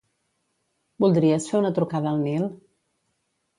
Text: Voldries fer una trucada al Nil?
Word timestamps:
Voldries 1.05 1.47
fer 1.53 1.61
una 1.61 1.73
trucada 1.77 2.13
al 2.17 2.25
Nil? 2.25 2.51